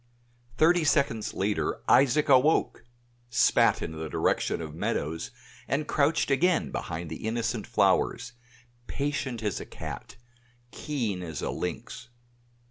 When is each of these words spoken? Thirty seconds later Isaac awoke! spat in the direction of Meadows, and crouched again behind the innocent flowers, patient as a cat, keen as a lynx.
Thirty 0.57 0.83
seconds 0.83 1.35
later 1.35 1.79
Isaac 1.87 2.27
awoke! 2.27 2.83
spat 3.29 3.83
in 3.83 3.91
the 3.91 4.09
direction 4.09 4.59
of 4.59 4.73
Meadows, 4.73 5.29
and 5.67 5.87
crouched 5.87 6.31
again 6.31 6.71
behind 6.71 7.11
the 7.11 7.23
innocent 7.27 7.67
flowers, 7.67 8.33
patient 8.87 9.43
as 9.43 9.59
a 9.59 9.65
cat, 9.67 10.15
keen 10.71 11.21
as 11.21 11.43
a 11.43 11.51
lynx. 11.51 12.09